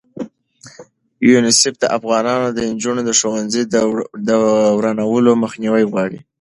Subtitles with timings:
[1.31, 2.33] یونیسف د افغانو
[2.73, 3.63] نجونو ښوونځي
[4.27, 4.29] د
[4.77, 6.19] ورانولو مخنیوی غواړي.